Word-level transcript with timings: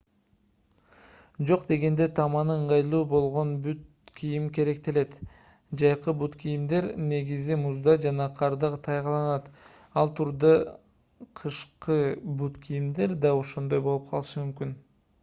жок 1.49 1.65
дегенде 1.71 2.05
таманы 2.19 2.53
ыңгайлуу 2.59 3.01
болгон 3.11 3.51
бут 3.65 4.13
кийим 4.21 4.47
керектелет 4.55 5.13
жайкы 5.83 6.15
бут 6.23 6.39
кийимдер 6.45 6.87
негизи 7.11 7.59
музда 7.67 7.95
жана 8.07 8.27
карда 8.43 8.71
тайгаланат 8.87 9.53
ал 10.03 10.11
тургай 10.21 10.61
кышкы 11.41 11.99
бут 12.41 12.57
кийимдер 12.69 13.17
да 13.27 13.35
ошондой 13.43 13.83
болуп 13.89 14.09
калышы 14.15 14.43
мүмкүн 14.47 14.75